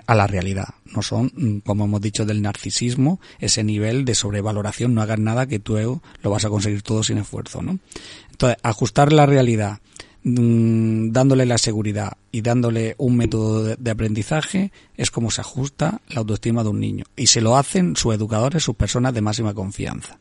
[0.08, 0.76] a la realidad.
[0.86, 5.48] No son, mm, como hemos dicho, del narcisismo, ese nivel de sobrevaloración, no hagas nada
[5.48, 7.80] que tú lo vas a conseguir todo sin esfuerzo, ¿no?
[8.32, 9.80] Entonces, ajustar la realidad,
[10.24, 16.02] mm, dándole la seguridad y dándole un método de, de aprendizaje es como se ajusta
[16.10, 17.06] la autoestima de un niño.
[17.16, 20.18] Y se lo hacen sus educadores, sus personas de máxima confianza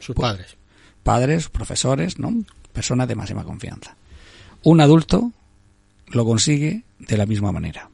[0.00, 0.56] Sus padres.
[1.02, 2.32] padres, profesores, ¿no?
[2.74, 3.96] Personas de máxima confianza.
[4.64, 5.32] Un adulto
[6.08, 7.88] lo consigue de la misma manera.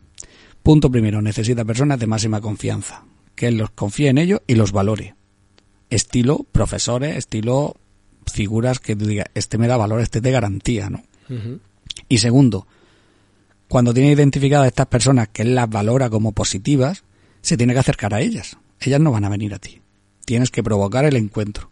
[0.62, 3.04] Punto primero, necesita personas de máxima confianza,
[3.36, 5.14] que él los confíe en ellos y los valore.
[5.90, 7.76] Estilo profesores, estilo
[8.26, 11.02] figuras que tú digas, este me da valor, este te garantía, ¿no?
[12.08, 12.66] Y segundo,
[13.68, 17.04] cuando tiene identificadas estas personas que él las valora como positivas,
[17.42, 18.56] se tiene que acercar a ellas.
[18.80, 19.80] Ellas no van a venir a ti.
[20.24, 21.70] Tienes que provocar el encuentro.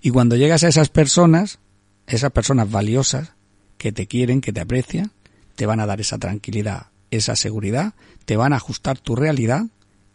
[0.00, 1.58] Y cuando llegas a esas personas,
[2.06, 3.32] esas personas valiosas
[3.78, 5.10] que te quieren, que te aprecian,
[5.56, 9.66] te van a dar esa tranquilidad, esa seguridad, te van a ajustar tu realidad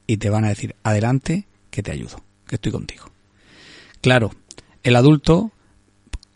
[0.07, 3.05] y te van a decir, adelante, que te ayudo, que estoy contigo.
[4.01, 4.31] Claro,
[4.83, 5.51] el adulto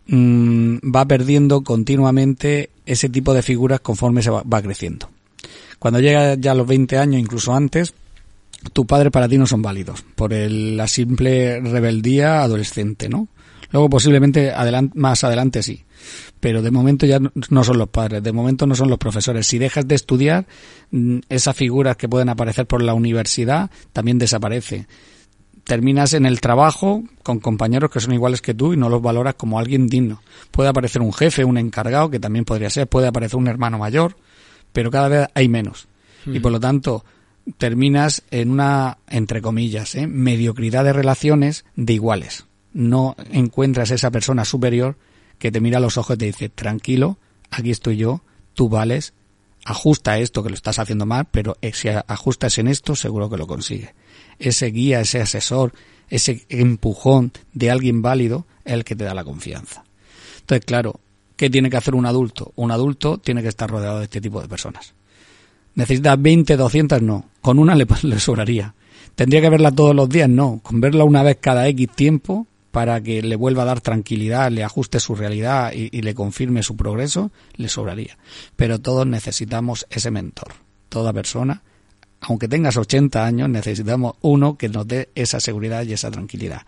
[0.08, 5.10] mm, va perdiendo continuamente ese tipo de figuras conforme se va, creciendo.
[5.80, 7.94] Cuando llega ya a los 20 años, incluso antes,
[8.72, 13.28] tus padres para ti no son válidos por el- la simple rebeldía adolescente, ¿no?
[13.74, 14.54] Luego posiblemente
[14.94, 15.84] más adelante sí,
[16.40, 19.46] pero de momento ya no- no son los padres, de momento no son los profesores.
[19.48, 20.46] Si dejas de estudiar,
[20.92, 24.88] mm, esas figuras que pueden aparecer por la universidad también desaparecen.
[25.64, 29.36] Terminas en el trabajo con compañeros que son iguales que tú y no los valoras
[29.36, 30.22] como alguien digno.
[30.52, 34.16] Puede aparecer un jefe, un encargado, que también podría ser, puede aparecer un hermano mayor,
[34.74, 35.88] pero cada vez hay menos.
[36.26, 37.04] Y por lo tanto,
[37.58, 40.06] terminas en una, entre comillas, ¿eh?
[40.06, 42.46] mediocridad de relaciones de iguales.
[42.74, 44.98] No encuentras esa persona superior
[45.38, 47.18] que te mira a los ojos y te dice, tranquilo,
[47.52, 49.14] aquí estoy yo, tú vales,
[49.66, 53.48] ajusta esto que lo estás haciendo mal, pero si ajustas en esto, seguro que lo
[53.48, 53.92] consigues.
[54.40, 55.74] Ese guía, ese asesor,
[56.10, 59.84] ese empujón de alguien válido es el que te da la confianza.
[60.40, 61.00] Entonces, claro,
[61.36, 62.52] ¿qué tiene que hacer un adulto?
[62.56, 64.94] Un adulto tiene que estar rodeado de este tipo de personas.
[65.76, 67.02] ¿Necesitas 20, 200?
[67.02, 67.30] No.
[67.42, 68.76] Con una le, le sobraría.
[69.16, 70.30] ¿Tendría que verla todos los días?
[70.30, 70.60] No.
[70.62, 74.64] Con verla una vez cada X tiempo para que le vuelva a dar tranquilidad, le
[74.64, 78.18] ajuste su realidad y, le confirme su progreso, le sobraría.
[78.56, 80.54] Pero todos necesitamos ese mentor.
[80.90, 81.62] Toda persona,
[82.20, 86.64] aunque tengas 80 años, necesitamos uno que nos dé esa seguridad y esa tranquilidad.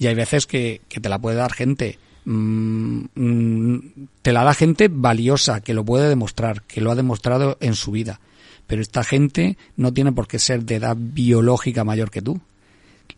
[0.00, 3.78] Y hay veces que, que te la puede dar gente mm, mm,
[4.22, 7.92] te la da gente valiosa, que lo puede demostrar, que lo ha demostrado en su
[7.92, 8.18] vida.
[8.66, 12.40] Pero esta gente no tiene por qué ser de edad biológica mayor que tú.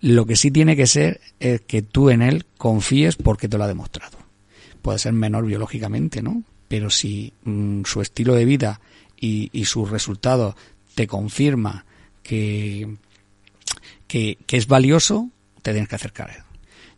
[0.00, 3.64] Lo que sí tiene que ser es que tú en él confíes porque te lo
[3.64, 4.18] ha demostrado.
[4.82, 6.42] Puede ser menor biológicamente, ¿no?
[6.68, 8.80] Pero si mm, su estilo de vida
[9.20, 10.54] y, y sus resultados
[10.94, 11.84] te confirma
[12.22, 12.96] que,
[14.06, 15.30] que, que es valioso,
[15.62, 16.42] te tienes que acercar a él.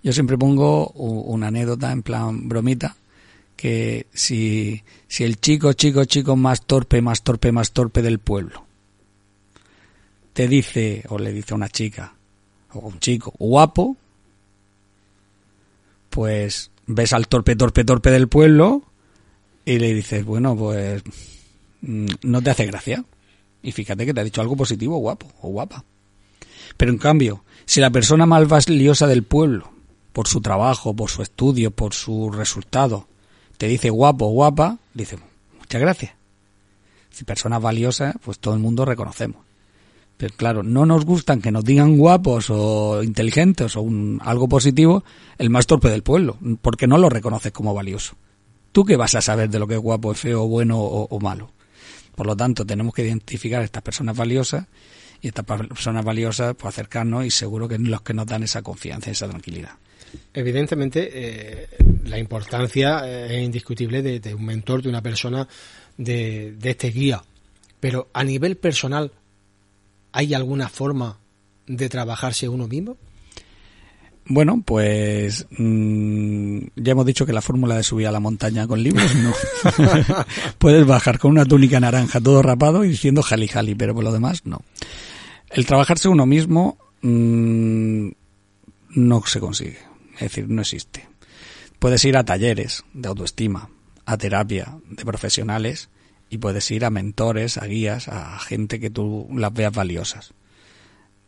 [0.03, 2.97] Yo siempre pongo una anécdota en plan bromita,
[3.57, 8.65] que si, si el chico, chico, chico más torpe, más torpe, más torpe del pueblo,
[10.33, 12.15] te dice, o le dice a una chica,
[12.75, 13.97] o un chico, guapo,
[16.11, 18.83] pues ves al torpe, torpe, torpe del pueblo
[19.65, 21.03] y le dices, bueno, pues
[21.83, 23.05] mm, no te hace gracia.
[23.63, 25.85] Y fíjate que te ha dicho algo positivo, guapo o guapa.
[26.77, 29.71] Pero en cambio, si la persona más valiosa del pueblo,
[30.13, 33.07] por su trabajo, por su estudio, por su resultado,
[33.59, 35.19] te dice guapo o guapa, dice,
[35.59, 36.13] muchas gracias.
[37.11, 39.50] Si persona valiosa, pues todo el mundo reconocemos.
[40.21, 45.03] Pero claro, no nos gustan que nos digan guapos o inteligentes o un, algo positivo
[45.39, 48.17] el más torpe del pueblo, porque no lo reconoces como valioso.
[48.71, 51.53] ¿Tú qué vas a saber de lo que es guapo, feo, bueno o, malo?
[52.15, 54.67] Por lo tanto, tenemos que identificar a estas personas valiosas
[55.23, 59.11] y estas personas valiosas, pues acercarnos y seguro que los que nos dan esa confianza,
[59.11, 59.71] esa tranquilidad.
[60.35, 61.69] Evidentemente, eh,
[62.05, 65.49] la importancia eh, es indiscutible de, un mentor, de una persona,
[65.97, 67.23] de este guía.
[67.81, 69.13] Pero a nivel personal,
[70.13, 71.19] ¿hay alguna forma
[71.67, 72.97] de trabajarse uno mismo?
[74.27, 78.83] Bueno, pues mm, ya hemos dicho que la fórmula de subir a la montaña con
[78.83, 79.33] libros no.
[80.59, 84.13] Puedes bajar con una túnica naranja todo rapado y diciendo jali jali, pero por lo
[84.13, 84.63] demás no.
[85.51, 88.09] El trabajarse uno mismo mm,
[88.91, 89.79] no se consigue,
[90.15, 91.09] es decir, no existe.
[91.81, 93.69] Puedes ir a talleres de autoestima,
[94.07, 95.89] a terapia de profesionales
[96.31, 100.33] y puedes ir a mentores, a guías, a gente que tú las veas valiosas.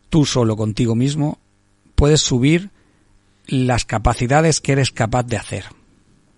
[0.09, 1.39] Tú solo contigo mismo
[1.97, 2.71] puedes subir
[3.47, 5.67] las capacidades que eres capaz de hacer,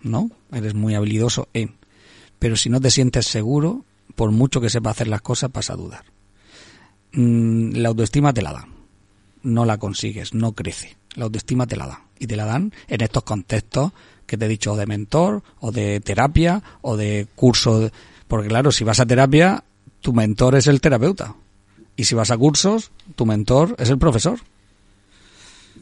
[0.03, 0.31] ¿no?
[0.51, 1.75] Eres muy habilidoso en.
[2.39, 5.77] Pero si no te sientes seguro, por mucho que sepa hacer las cosas, vas a
[5.77, 6.05] dudar.
[7.13, 8.75] Mm, la autoestima te la dan.
[9.43, 10.97] No la consigues, no crece.
[11.15, 11.99] La autoestima te la dan.
[12.19, 13.93] Y te la dan en estos contextos
[14.27, 17.91] que te he dicho, o de mentor, o de terapia, o de curso.
[18.29, 19.65] Porque claro, si vas a terapia,
[20.01, 21.35] tu mentor es el terapeuta.
[21.97, 24.41] Y si vas a cursos, tu mentor es el profesor.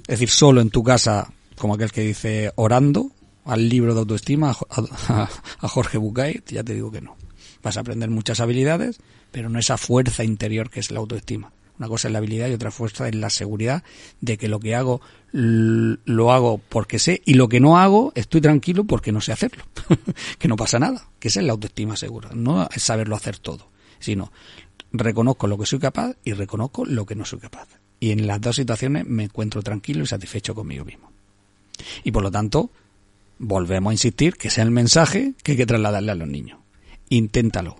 [0.02, 3.10] Es decir, solo en tu casa, como aquel que dice orando
[3.44, 4.80] al libro de autoestima, a,
[5.12, 5.28] a-
[5.60, 7.16] a Jorge Bucay, ya te digo que no.
[7.62, 8.98] Vas a aprender muchas habilidades,
[9.30, 11.52] pero no esa fuerza interior que es la autoestima.
[11.78, 13.82] Una cosa es la habilidad y otra fuerza es la seguridad
[14.20, 15.00] de que lo que hago
[15.32, 19.64] lo hago porque sé y lo que no hago estoy tranquilo porque no sé hacerlo.
[20.38, 21.08] que no pasa nada.
[21.18, 22.30] Que esa es la autoestima segura.
[22.34, 24.30] No es saberlo hacer todo, sino
[24.92, 27.68] reconozco lo que soy capaz y reconozco lo que no soy capaz.
[27.98, 31.10] Y en las dos situaciones me encuentro tranquilo y satisfecho conmigo mismo.
[32.04, 32.70] Y por lo tanto,
[33.38, 36.60] volvemos a insistir que sea el mensaje que hay que trasladarle a los niños.
[37.08, 37.76] Inténtalo.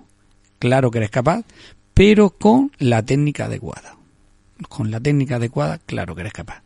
[0.58, 1.44] Claro que eres capaz,
[1.94, 3.96] pero con la técnica adecuada.
[4.68, 6.62] Con la técnica adecuada, claro que eres capaz.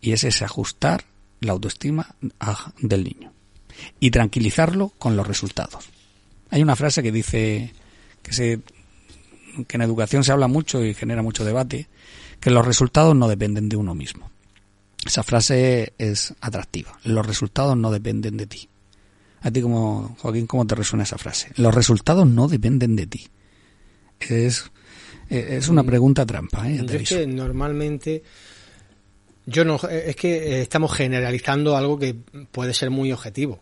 [0.00, 1.04] Y ese es ajustar
[1.40, 3.32] la autoestima a- del niño.
[3.98, 5.88] Y tranquilizarlo con los resultados.
[6.50, 7.72] Hay una frase que dice
[8.22, 8.60] que se
[9.66, 11.88] que en educación se habla mucho y genera mucho debate,
[12.38, 14.30] que los resultados no dependen de uno mismo.
[15.04, 16.98] Esa frase es atractiva.
[17.02, 18.68] Los resultados no dependen de ti.
[19.42, 21.50] A ti como Joaquín, ¿cómo te resuena esa frase?
[21.56, 23.28] Los resultados no dependen de ti.
[24.20, 24.70] Es,
[25.28, 26.82] es una pregunta trampa, ¿eh?
[26.84, 28.22] Yo es que normalmente
[29.46, 32.14] yo no es que eh, estamos generalizando algo que
[32.52, 33.60] puede ser muy objetivo.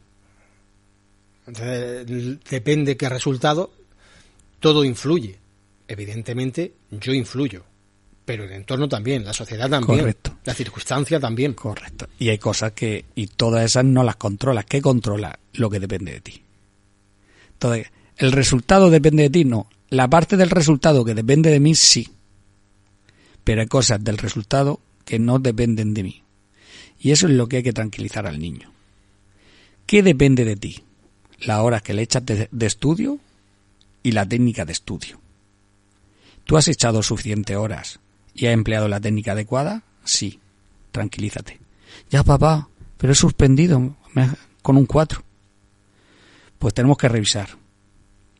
[1.46, 2.06] Entonces,
[2.50, 3.72] depende qué resultado,
[4.60, 5.38] todo influye.
[5.86, 7.64] Evidentemente, yo influyo,
[8.26, 10.36] pero el entorno también, la sociedad también, Correcto.
[10.44, 11.54] la circunstancia también.
[11.54, 12.08] Correcto.
[12.18, 14.66] Y hay cosas que, y todas esas no las controlas.
[14.66, 15.38] ¿Qué controla?
[15.54, 16.42] Lo que depende de ti.
[17.52, 19.44] Entonces, ¿el resultado depende de ti?
[19.46, 19.70] No.
[19.90, 22.10] La parte del resultado que depende de mí, sí.
[23.44, 26.22] Pero hay cosas del resultado que no dependen de mí.
[27.00, 28.70] Y eso es lo que hay que tranquilizar al niño.
[29.86, 30.82] ¿Qué depende de ti?
[31.40, 33.18] Las horas que le echas de, estudio
[34.02, 35.20] y la técnica de estudio.
[36.44, 38.00] ¿Tú has echado suficientes horas
[38.34, 39.82] y has empleado la técnica adecuada?
[40.04, 40.40] Sí.
[40.92, 41.58] Tranquilízate.
[42.10, 43.96] Ya, papá, pero he suspendido
[44.62, 45.22] con un 4.
[46.58, 47.50] Pues tenemos que revisar.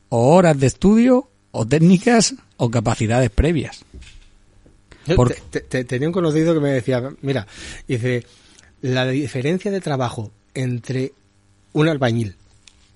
[0.09, 3.83] O horas de estudio, o técnicas, o capacidades previas.
[5.07, 7.47] Yo Por- te- te- te- tenía un conocido que me decía, mira,
[7.87, 8.25] dice,
[8.83, 11.13] la diferencia de trabajo entre
[11.73, 12.37] un albañil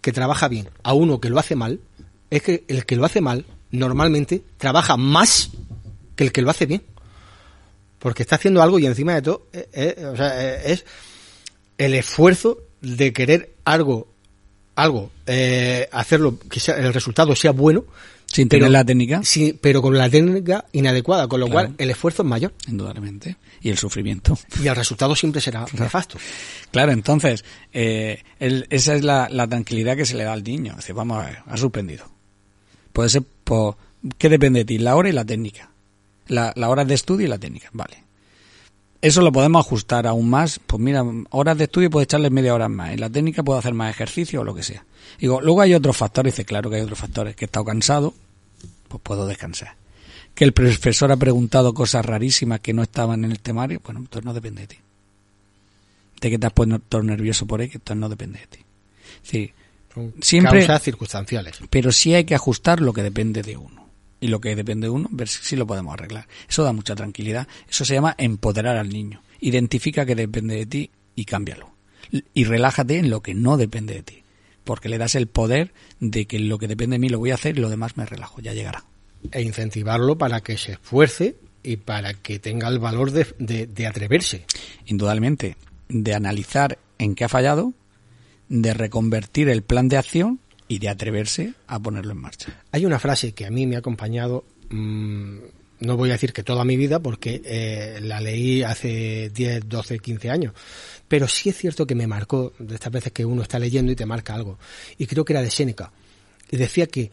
[0.01, 1.81] que trabaja bien a uno que lo hace mal,
[2.31, 5.51] es que el que lo hace mal normalmente trabaja más
[6.17, 6.83] que el que lo hace bien.
[7.99, 10.85] Porque está haciendo algo y encima de todo eh, eh, o sea, eh, es
[11.79, 14.09] el esfuerzo de querer algo,
[14.75, 15.11] algo,
[15.93, 17.85] hacerlo, que sea- el resultado sea bueno,
[18.33, 21.69] Sin pero- tener la técnica, Sí, pero con la técnica inadecuada, con lo Claro.
[21.69, 23.37] cual el esfuerzo es mayor indudablemente.
[23.61, 24.39] Y el sufrimiento.
[24.63, 26.19] y el resultado siempre será nefasto.
[26.71, 30.75] Claro, entonces, eh, el- esa es la, la tranquilidad que se le da al niño.
[30.77, 32.07] Dice, vamos a ver, ha suspendido.
[32.93, 33.77] Puede ser por...
[34.19, 34.79] ¿Qué depende de ti?
[34.79, 35.71] La hora y la técnica.
[36.27, 38.03] La, la hora de estudio y la técnica, vale.
[39.03, 40.59] Eso lo podemos ajustar aún más.
[40.67, 42.93] Pues mira, horas de estudio puedes echarle media hora más.
[42.93, 44.85] En la técnica puedo hacer más ejercicio o lo que sea.
[45.19, 46.33] Digo, luego hay otros factores.
[46.35, 47.37] Dice, claro que hay otros factores.
[47.37, 48.15] Que he estado cansado,
[48.89, 49.75] pues puedo descansar.
[50.35, 54.25] Que el profesor ha preguntado cosas rarísimas que no estaban en el temario, bueno, entonces
[54.25, 54.77] no depende de ti
[56.23, 58.59] de que te has puesto nervioso por ello, entonces no depende de ti.
[59.25, 59.53] Sí,
[60.21, 61.59] Siempre- causas circunstanciales.
[61.69, 63.82] pero sí hay que ajustar lo que depende de uno.
[64.23, 66.29] Y lo que depende de uno, ver si lo podemos arreglar.
[66.49, 67.49] Eso da mucha tranquilidad.
[67.69, 69.21] Eso se llama empoderar al niño.
[69.41, 71.71] Identifica que depende de ti y cámbialo.
[72.33, 74.23] Y relájate en lo que no depende de ti.
[74.65, 77.35] Porque le das el poder de que lo que depende de mí lo voy a
[77.35, 78.41] hacer y lo demás me relajo.
[78.41, 78.85] Ya llegará.
[79.33, 83.87] E incentivarlo para que se esfuerce y para que tenga el valor de, de- de
[83.89, 84.45] atreverse.
[84.87, 85.57] Indudablemente,
[85.89, 87.73] de analizar en qué ha fallado,
[88.49, 90.39] de reconvertir el plan de acción
[90.73, 92.65] y de atreverse a ponerlo en marcha.
[92.71, 95.37] Hay una frase que a mí me ha acompañado, mm,
[95.81, 99.99] no voy a decir que toda mi vida, porque eh, la leí hace 10, 12,
[99.99, 100.55] 15 años,
[101.09, 103.97] pero sí es cierto que me marcó, de estas veces que uno está leyendo y
[103.97, 104.59] te marca algo,
[104.97, 105.93] y creo que era de Séneca,
[106.51, 107.11] y decía que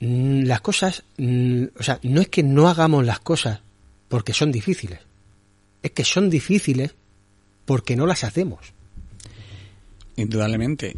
[0.00, 3.60] mm, las cosas, mm, o sea, no es que no hagamos las cosas
[4.08, 4.98] porque son difíciles,
[5.80, 6.96] es que son difíciles
[7.66, 8.72] porque no las hacemos.
[10.16, 10.96] Indudablemente.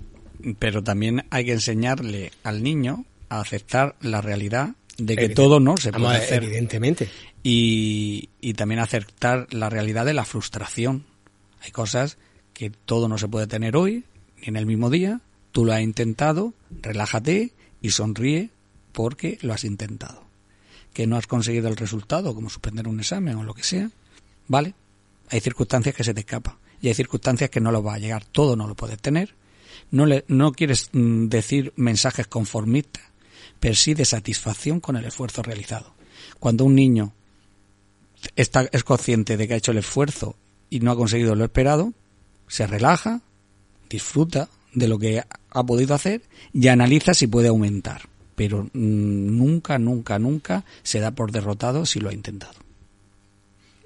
[0.58, 5.60] Pero también hay que enseñarle al niño a aceptar la realidad de que Evidente- todo
[5.60, 6.44] no se puede hacer.
[6.44, 7.08] Evidentemente.
[7.42, 11.04] Y, y también aceptar la realidad de la frustración.
[11.62, 12.18] Hay cosas
[12.52, 14.04] que todo no se puede tener hoy,
[14.40, 15.20] ni en el mismo día.
[15.52, 18.50] Tú lo has intentado, relájate y sonríe
[18.92, 20.24] porque lo has intentado.
[20.92, 23.90] Que no has conseguido el resultado, como suspender un examen o lo que sea,
[24.48, 24.74] ¿vale?
[25.30, 28.24] Hay circunstancias que se te escapan y hay circunstancias que no lo va a llegar.
[28.24, 29.34] Todo no lo puedes tener.
[29.90, 33.04] No, le, no quieres mm, decir mensajes conformistas,
[33.60, 35.94] pero sí de satisfacción con el esfuerzo realizado.
[36.38, 37.12] Cuando un niño
[38.36, 40.36] está, es consciente de que ha hecho el esfuerzo
[40.70, 41.92] y no ha conseguido lo esperado,
[42.46, 43.20] se relaja,
[43.88, 46.22] disfruta de lo que ha podido hacer
[46.52, 48.02] y analiza si puede aumentar.
[48.34, 52.67] Pero mm, nunca, nunca, nunca se da por derrotado si lo ha intentado.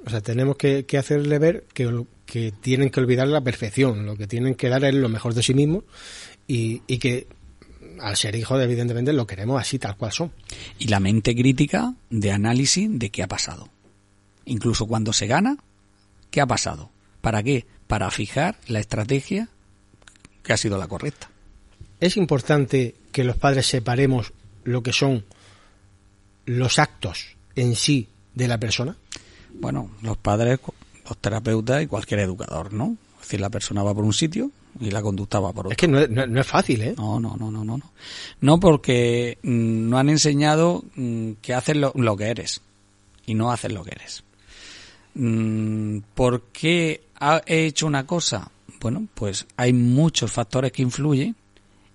[0.04, 4.16] O sea, tenemos que, que hacerle ver que, que tienen que olvidar la perfección, lo
[4.16, 5.84] que tienen que dar es lo mejor de sí mismos
[6.46, 7.28] y, y que
[8.00, 10.32] al ser hijos, evidentemente, lo queremos así, tal cual son.
[10.78, 13.68] Y la mente crítica de análisis de qué ha pasado.
[14.44, 15.56] Incluso cuando se gana,
[16.30, 16.90] ¿qué ha pasado?
[17.20, 17.66] ¿Para qué?
[17.86, 19.48] Para fijar la estrategia
[20.42, 21.30] que ha sido la correcta.
[22.00, 24.32] Es importante que los padres separemos
[24.64, 25.24] lo que son
[26.44, 28.96] los actos en sí de la persona.
[29.62, 30.58] Bueno, los padres,
[31.08, 32.96] los terapeutas y cualquier educador, ¿no?
[33.16, 34.50] Es decir, la persona va por un sitio
[34.80, 35.70] y la conducta va por otro.
[35.70, 36.94] Es que no, es- no- no es fácil, ¿eh?
[36.98, 37.76] No, no, no, no, no.
[37.78, 37.92] No,
[38.40, 42.60] no porque mm, no han enseñado mm, que haces lo, lo que eres
[43.24, 44.24] y no haces lo que eres.
[45.14, 47.02] Mm, ¿Por qué
[47.46, 48.50] he hecho una cosa?
[48.80, 51.36] Bueno, pues hay muchos factores que influyen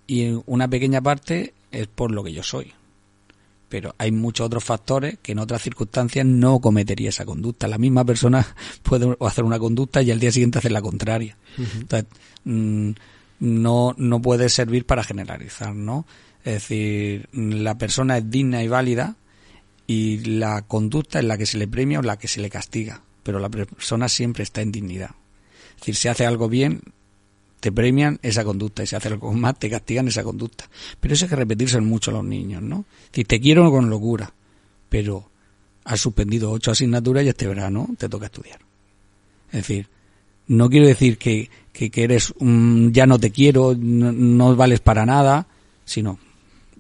[0.06, 2.72] y una pequeña parte es por lo que yo soy.
[3.70, 7.68] Pero hay muchos otros factores que en otras circunstancias no cometería esa conducta.
[7.68, 11.38] La misma persona puede hacer una conducta y al día siguiente hacer la contraria.
[11.58, 12.08] Entonces,
[12.46, 12.92] mm,
[13.40, 16.06] no, no puede servir para generalizar, ¿no?
[16.44, 19.16] Es decir, la persona es digna y válida
[19.86, 23.02] y la conducta es la que se le premia o la que se le castiga.
[23.24, 25.12] Pero la persona siempre está en dignidad.
[25.72, 26.82] Es decir, si hace algo bien,
[27.60, 30.70] te premian esa conducta y si hace algo mal, te castigan esa conducta.
[31.00, 32.86] Pero eso hay que repetirse mucho a los niños, ¿no?
[33.08, 34.32] Decir, te quiero con locura,
[34.90, 35.30] pero
[35.86, 38.60] has suspendido ocho asignaturas y este verano te toca estudiar.
[39.48, 39.88] Es decir,
[40.48, 44.80] no quiero decir que, que, que eres un, ya no te quiero, no, no vales
[44.80, 45.48] para nada,
[45.86, 46.20] sino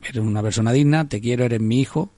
[0.03, 2.11] eres una persona digna, te quiero, eres mi hijo,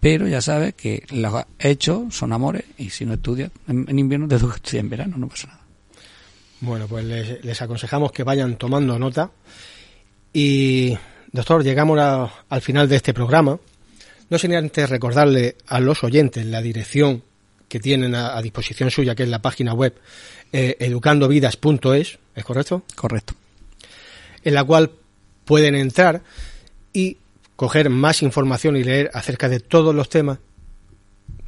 [0.00, 4.38] pero ya sabes que los hechos son amores y si no estudias en invierno te
[4.38, 5.59] toca estudiar en verano, no pasa nada.
[6.60, 9.30] Bueno, pues les, les aconsejamos que vayan tomando nota.
[10.32, 10.96] Y,
[11.32, 13.58] doctor, llegamos a- al final de este programa.
[14.28, 17.22] No sin antes recordarle a los oyentes la dirección
[17.68, 19.94] que tienen a, a disposición suya, que es la página web
[20.52, 22.82] eh, educandovidas.es, ¿es correcto?
[22.94, 23.34] Correcto.
[24.44, 24.90] En la cual
[25.44, 26.22] pueden entrar
[26.92, 27.16] y
[27.56, 30.38] coger más información y leer acerca de todos los temas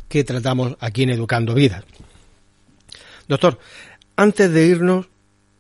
[0.08, 1.84] que tratamos aquí en Educando Vidas.
[3.28, 3.58] Doctor,
[4.16, 5.08] antes de irnos,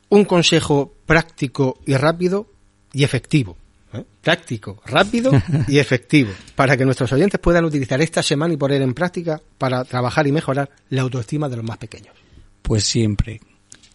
[0.08, 2.46] un consejo práctico y rápido
[2.92, 3.56] y efectivo.
[3.92, 4.04] ¿eh?
[4.20, 5.32] Práctico, rápido
[5.68, 6.32] y efectivo.
[6.54, 10.32] Para que nuestros oyentes puedan utilizar esta semana y poner en práctica para trabajar y
[10.32, 12.14] mejorar la autoestima de los más pequeños.
[12.62, 13.40] Pues siempre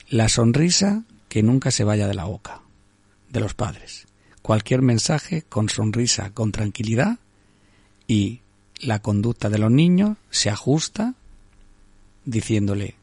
[0.09, 2.61] la sonrisa que nunca se vaya de la boca
[3.29, 4.07] de los padres.
[4.41, 7.19] Cualquier mensaje con sonrisa, con tranquilidad
[8.07, 8.41] y
[8.79, 11.15] la conducta de los niños se ajusta
[12.25, 12.95] diciéndole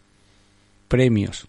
[0.95, 1.49] premios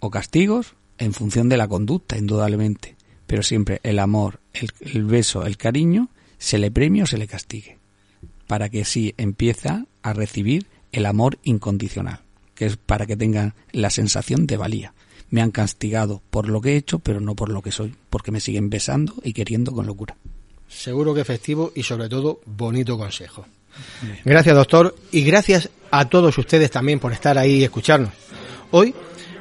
[0.00, 2.96] o castigos en función de la conducta, indudablemente.
[3.28, 7.28] Pero siempre el amor, el, el beso, el cariño, se le premia o se le
[7.28, 7.78] castigue.
[8.48, 12.22] Para que sí empieza a recibir el amor incondicional,
[12.56, 14.92] que es para que tengan la sensación de valía.
[15.30, 18.32] Me han castigado por lo que he hecho, pero no por lo que soy, porque
[18.32, 20.16] me siguen besando y queriendo con locura.
[20.66, 23.46] Seguro que efectivo y sobre todo bonito consejo.
[24.24, 28.10] Gracias doctor y gracias a todos ustedes también por estar ahí y escucharnos.
[28.70, 28.94] Hoy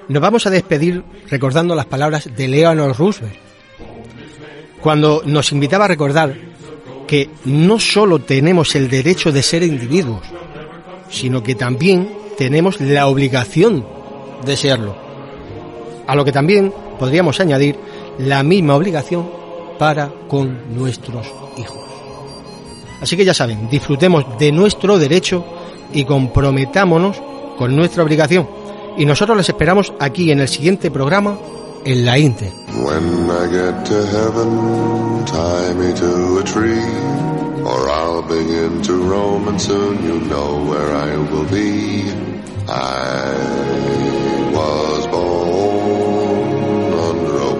[0.07, 3.35] nos vamos a despedir recordando las palabras de Leonard Roosevelt,
[4.81, 6.33] cuando nos invitaba a recordar
[7.05, 10.21] que no solo tenemos el derecho de ser individuos,
[11.09, 13.85] sino que también tenemos la obligación
[14.45, 14.95] de serlo.
[16.07, 17.75] A lo que también podríamos añadir
[18.19, 19.29] la misma obligación
[19.77, 21.83] para con nuestros hijos.
[23.01, 25.45] Así que ya saben, disfrutemos de nuestro derecho
[25.93, 27.21] y comprometámonos
[27.57, 28.56] con nuestra obligación.
[28.97, 31.37] Y nosotros les esperamos aquí en el siguiente programa
[31.85, 32.51] en la Inter.
[32.83, 36.83] When I get to heaven, tie me to a tree,
[37.63, 42.11] or I'll begin to roam, and soon you know where I will be.
[42.67, 43.33] I
[44.51, 47.53] was born under a